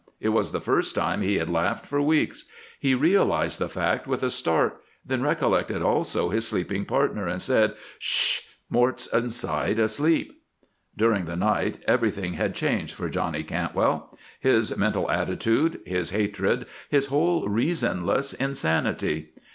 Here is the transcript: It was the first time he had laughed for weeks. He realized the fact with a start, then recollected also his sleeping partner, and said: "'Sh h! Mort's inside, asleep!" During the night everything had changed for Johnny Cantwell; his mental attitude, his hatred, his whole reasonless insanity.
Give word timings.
It 0.19 0.29
was 0.29 0.51
the 0.51 0.59
first 0.59 0.95
time 0.95 1.21
he 1.21 1.35
had 1.35 1.47
laughed 1.47 1.85
for 1.85 2.01
weeks. 2.01 2.45
He 2.79 2.95
realized 2.95 3.59
the 3.59 3.69
fact 3.69 4.07
with 4.07 4.23
a 4.23 4.31
start, 4.31 4.81
then 5.05 5.21
recollected 5.21 5.83
also 5.83 6.29
his 6.29 6.47
sleeping 6.47 6.85
partner, 6.85 7.27
and 7.27 7.39
said: 7.39 7.75
"'Sh 7.99 8.39
h! 8.39 8.47
Mort's 8.67 9.05
inside, 9.13 9.77
asleep!" 9.77 10.41
During 10.97 11.25
the 11.25 11.35
night 11.35 11.83
everything 11.87 12.33
had 12.33 12.55
changed 12.55 12.95
for 12.95 13.09
Johnny 13.09 13.43
Cantwell; 13.43 14.17
his 14.39 14.75
mental 14.75 15.07
attitude, 15.11 15.79
his 15.85 16.09
hatred, 16.09 16.65
his 16.89 17.05
whole 17.05 17.47
reasonless 17.47 18.33
insanity. 18.33 19.29